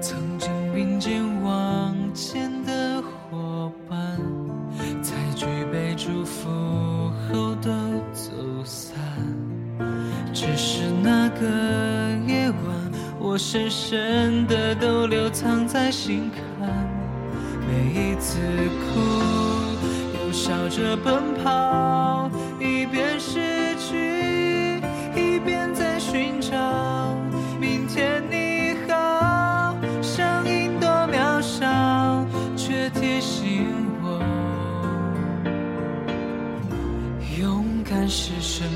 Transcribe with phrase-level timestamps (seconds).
[0.00, 4.18] 曾经并肩往前的伙伴，
[5.02, 6.48] 在举杯祝福
[7.28, 7.70] 后都
[8.12, 8.30] 走
[8.64, 8.94] 散。
[10.32, 11.46] 只是那个
[12.26, 16.68] 夜晚，我深深的都留藏在心坎。
[17.68, 18.38] 每一次
[18.80, 19.00] 哭，
[20.18, 22.30] 又笑着奔跑，
[33.20, 33.66] 醒
[34.02, 34.18] 我，
[37.38, 38.70] 勇敢是什么。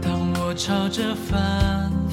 [0.00, 1.79] 当我朝着反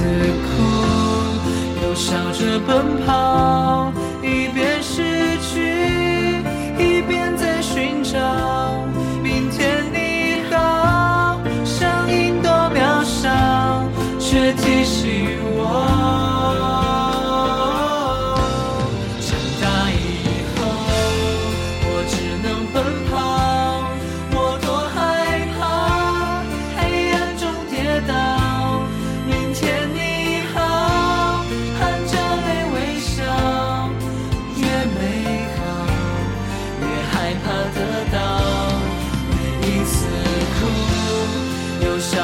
[0.00, 0.62] 每一次哭，
[1.82, 5.02] 又笑着奔跑，一边失